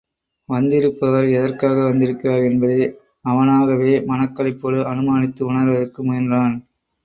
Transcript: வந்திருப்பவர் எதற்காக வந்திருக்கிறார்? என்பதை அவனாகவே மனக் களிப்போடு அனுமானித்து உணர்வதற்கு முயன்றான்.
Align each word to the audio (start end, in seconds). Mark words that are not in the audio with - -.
வந்திருப்பவர் 0.49 1.27
எதற்காக 1.29 1.75
வந்திருக்கிறார்? 1.83 2.43
என்பதை 2.43 2.79
அவனாகவே 3.25 4.03
மனக் 4.05 4.35
களிப்போடு 4.37 4.81
அனுமானித்து 4.87 5.41
உணர்வதற்கு 5.43 6.03
முயன்றான். 6.03 6.55